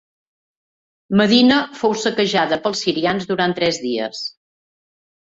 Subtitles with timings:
[1.19, 4.23] Medina fou saquejada pels sirians durant tres dies.